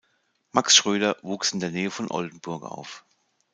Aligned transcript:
Max 0.51 0.75
Schröder 0.75 1.15
wuchs 1.21 1.51
in 1.51 1.59
der 1.59 1.69
Nähe 1.69 1.91
von 1.91 2.09
Oldenburg 2.09 2.63
auf. 2.63 3.05